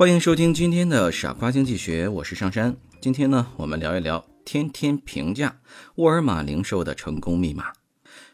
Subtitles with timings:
[0.00, 2.74] 欢迎收听今天的傻瓜经济学，我是上山。
[3.02, 5.60] 今天呢，我们聊一聊天天评价
[5.96, 7.66] 沃尔玛零售的成功密码。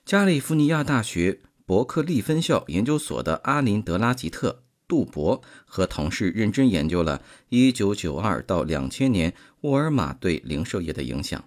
[0.05, 4.51] 加利福尼亚大学伯克利分校研究所的阿林德拉吉特·
[4.87, 11.45] 杜博和同事认真研究了1992到2000年沃尔玛对零售业的影响。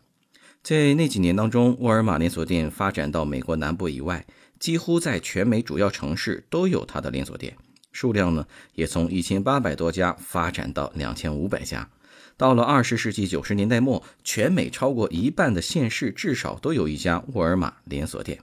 [0.62, 4.26] 在那几年当中，沃尔玛连锁店发展到美国南部以外，
[4.60, 7.56] 几乎在全美主要城市都有它的连锁店。
[7.92, 11.90] 数量呢，也从一千八百多家发展到两千五百家。
[12.38, 18.40] 到了二十世纪九十年代末，全美超过一半的县市至少都有一家沃尔玛连锁店。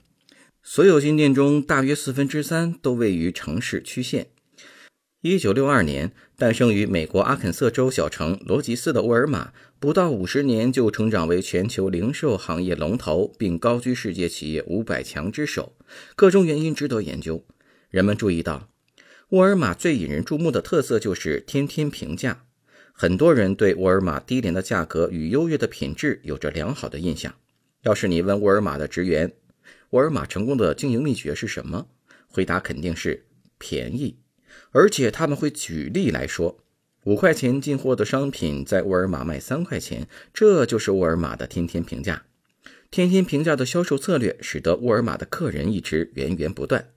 [0.61, 4.27] 所有新店中，大约四分之三都位于城市区县。
[5.21, 15.73] 一九六二年诞生于美国阿肯色州小城罗吉斯的沃尔玛，不到五十年就成长为全球零售行业龙头，并高居世界企业五百强之首。
[16.15, 17.43] 各种原因值得研究。
[17.89, 18.69] 人们注意到。
[19.31, 22.45] 沃尔玛最引人注目的特色就是天天平价，
[22.93, 27.35] 很多人对沃尔玛低廉的价格与优越的品质有着良好的印象。
[27.81, 29.33] 要是你问沃尔玛的职员，
[29.89, 31.87] 沃尔玛成功的经营秘诀是什么？
[32.25, 33.25] 回答肯定是
[33.57, 34.17] 便宜，
[34.71, 36.63] 而且他们会举例来说，
[37.03, 42.23] 五块钱进货的商品在沃尔玛卖三块钱，这就是沃尔玛的天天平价。
[42.89, 46.91] 天天平价的销售策略使得沃尔玛的客人一直源源不断。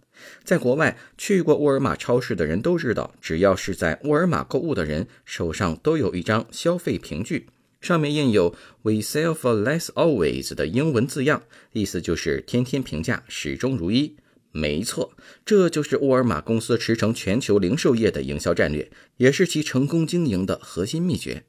[0.44, 7.46] 在国外去过沃尔玛超市的人都知道，只要是在沃尔玛购物的人手上都有一张消费凭据，
[7.80, 14.16] 上面印有 “We sell for less always” 的英文字样，意思就是天天平价，始终如一。
[14.52, 15.12] 没错，
[15.44, 21.44] 这就是沃尔玛公司驰骋全球零售业的营销战略，也是其成功经营的核心秘诀。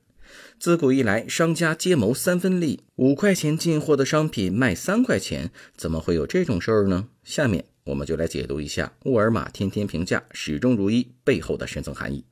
[0.60, 7.08] 自古以来，商家皆谋三分利，五块钱进货的商品卖三块钱，怎么会有这种事儿呢？
[7.24, 7.71] 下面。
[7.84, 12.26] 我们就来解读一下沃尔玛天天平价始终如一背后的深层含义。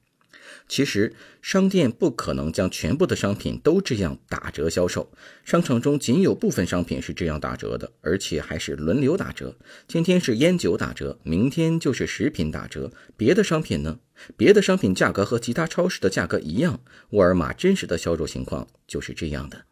[0.67, 5.11] 其实，商店不可能将全部的商品都这样打折销售。
[5.43, 9.55] 商场中仅有部分商品是这样打折的，而且还是轮流打折。
[9.87, 12.91] 今天是烟酒打折，明天就是食品打折。
[13.15, 13.99] 别的商品呢？
[14.35, 16.79] 别的商品价格和其他超市的价格一样。
[17.11, 19.65] 沃尔玛真实的销售情况就是这样的。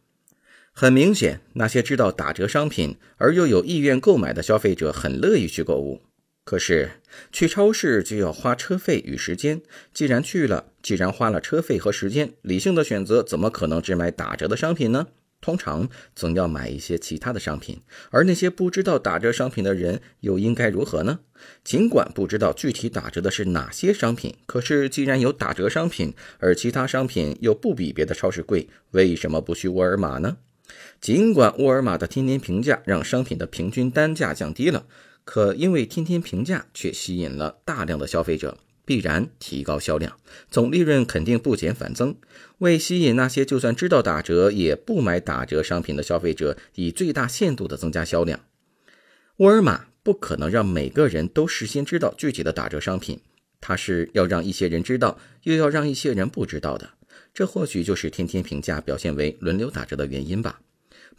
[0.80, 6.04] 很明显，那些知道打折商品而又有意愿购买的消费者很乐意去购物。
[6.46, 6.92] 可是
[7.32, 15.08] 去超市就要花车费与时间，既然去了，既然花了车费和时间，理性的选择怎么可能只买打折的商品呢？
[15.42, 17.82] 通常总要买一些其他的商品。
[18.12, 21.22] 而那些不知道打折商品的人又应该如何呢？
[21.64, 30.38] 尽管不知道具体打折的是哪些商品，可是既然有打折商品，而其他商品又不比别的超市贵，为什么不去沃尔玛呢？
[31.00, 34.86] 尽管沃尔玛的天天平价让商品的平均单价降低了，
[35.24, 40.18] 可因为天天平价却吸引了大量的消费者，必然提高销量，
[40.50, 42.16] 总利润肯定不减反增。
[42.60, 48.40] 为吸引那些就算知道打折也不买打折商品的消费者，以最大限度的增加销量。
[49.38, 53.22] 沃尔玛不可能让每个人都事先知道具体的打折商品，
[53.62, 56.92] 它是要让一些人知道，又要让一些人不知道的。
[57.38, 60.60] 这或许就是天天平价表现为轮流打折的原因吧。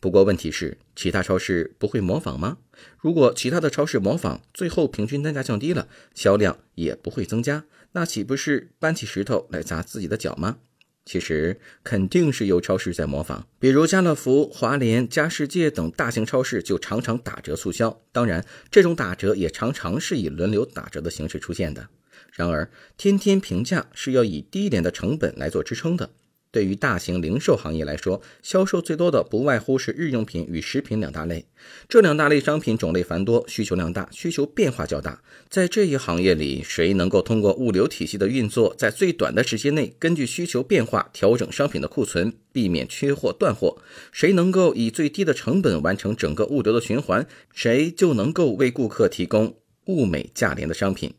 [0.01, 2.59] 不过问题是，其他超市不会模仿吗？
[2.99, 5.87] 如果其他的超市模仿，最后平均单价降低了，
[6.17, 10.57] 销量也不会增加，那岂不是搬起石头来砸自己的脚吗？
[11.05, 18.03] 其实肯定是有超市在模仿，比如家乐福、华联、家世界等大型超市就常常打折促销。
[18.11, 21.89] 当然，这种打折也常常是以轮流打折的形式出现的。
[22.33, 26.11] 然而，天天平价是要以低廉的成本来做支撑的。
[26.51, 31.45] 对于大型零售行业来说，销售最多的不外乎是日用品与食品两大类。
[31.91, 35.23] 这两大类商品种类繁多，需求量大，需求变化较大。
[35.51, 43.77] 在这一行业里，谁能够通过物流体系的运作，在最短的时间内根据需求变化调整商品的库存，避免缺货断货？
[44.11, 47.27] 谁能够以最低的成本完成整个物流的循环？
[47.53, 49.55] 谁就能够为顾客提供
[49.85, 51.13] 物美价廉的商品。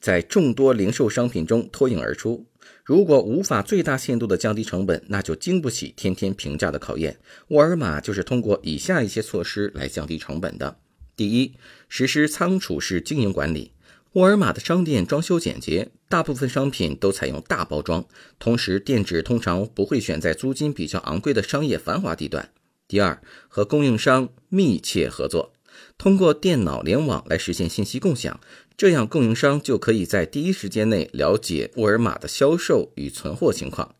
[0.00, 2.46] 在众多零售商品中脱颖而出。
[2.84, 7.18] 如果无法最大限度地降低成本，那就经不起天天平价的考验。
[7.48, 10.78] 沃尔玛就是通过以下一些措施来降低成本的：
[11.16, 11.54] 第一，
[11.88, 13.72] 实施仓储式经营管理。
[14.14, 18.04] 沃尔玛的商店装修简洁，大部分商品都采用大包装，
[18.38, 22.50] 同时店址通常不会选在租金比较昂贵的商业繁华地段。
[22.86, 25.54] 第二，和供应商密切合作，
[25.96, 28.38] 通过电脑联网来实现信息共享，
[28.82, 33.94] 这样供应商就可以在第一时间内了解沃尔玛的销售与存货情况，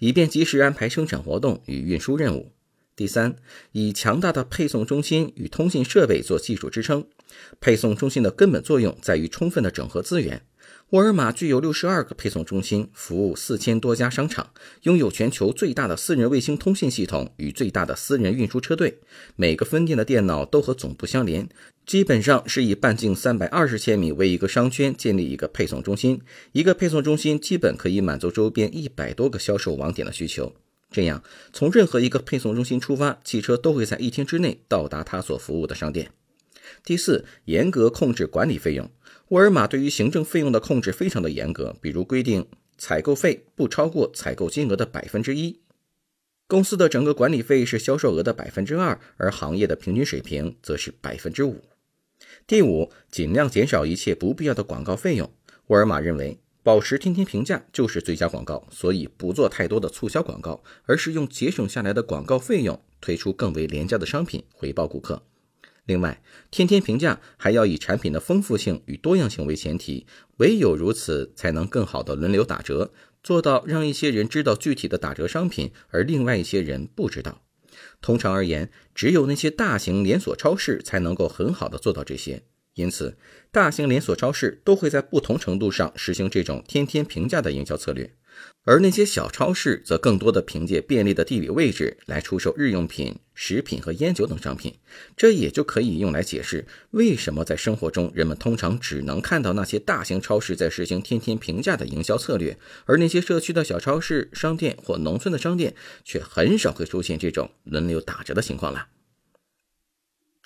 [0.00, 2.50] 以便及时安排生产活动与运输任务。
[2.96, 3.36] 第三，
[3.70, 7.06] 以强大的配送中心与通信设备做技术支撑。
[7.60, 10.42] 配送中心的根本作用在于充分的整合资源。
[10.90, 14.48] 沃尔玛具有六十二个配送中心，服务四千多家商场，
[14.84, 18.98] 拥有全球最大的私人卫星通信系统与最大的私人运输车队。
[19.36, 21.46] 每个分店的电脑都和总部相连，
[21.84, 26.22] 基本上是以半径三百二十千米为一个商圈建立一个配送中心。
[26.52, 30.54] 一个配送中心基本可以满足周边一百多个销售网点的需求。
[30.90, 36.10] 这样，从任何一个配送中心出发，汽车都会在一天之内到达他所服务的商店。
[36.84, 38.90] 第四，严格控制管理费用。
[39.28, 45.60] 沃尔玛对于行政费用的控制非常的严格，比如规定采购费不超过采购金额的百分之一。
[46.46, 51.62] 公司的整个管理费是销售额的百分之二，而行业的平均水平则是百分之五。
[52.46, 55.30] 第五，尽量减少一切不必要的广告费用。
[55.66, 56.38] 沃尔玛认为。
[56.64, 65.22] 保持天天评价就是最佳广告，所以不做太多的促销广告，而是用节省下来的广告费用推出更为廉价的商品回报顾客。
[65.88, 70.06] 另外，天天评价还要以产品的丰富性与多样性为前提，
[70.36, 72.92] 唯有如此，才能更好的轮流打折，
[73.22, 77.40] 做到让一些人知道具体的打折商品，而另外一些人不知道。
[78.02, 82.42] 通常而言，只有那些大型连锁超市才能够很好的做到这些。
[82.78, 83.18] 因此，
[83.50, 88.14] 大型连锁超市都会在不同程度上实行这种天天平价的营销策略，
[88.62, 94.76] 而那些小超市则更多的凭借便利的地理位置来出售日用品、食品和烟酒等商品。
[95.16, 105.74] 这也就可以用来解释为什么在生活中人们通常只能看到那些大型超市在实行天天平价的营销策略，而那些社区的小超市、商店或农村的商店
[106.04, 108.86] 却很少会出现这种轮流打折的情况了。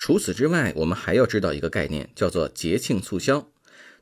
[0.05, 3.49] 除此之外，我们还要知道一个概念，叫做节庆促销。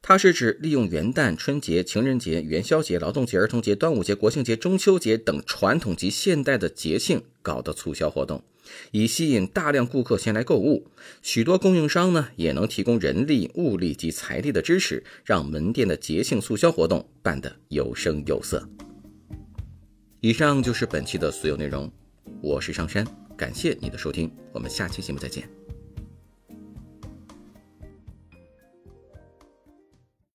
[0.02, 8.44] 它是指利用元旦、春节、情人节、元宵节、劳动节、儿童节、端午节、国庆节、中秋节等传统及现代的节庆搞的促销活动，
[8.90, 10.88] 以吸引大量顾客前来购物。
[11.22, 18.68] 许多供应商呢，也能提供人力、物力及财力的支持，让门店的节庆促销活动办得有声有色。
[20.20, 21.92] 以上就是本期的所有内容，
[22.42, 23.06] 我是上山，
[23.38, 25.61] 感谢你的收听，我们下期节目再见。